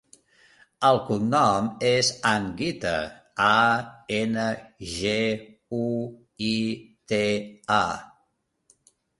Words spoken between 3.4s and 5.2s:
a, ena, ge,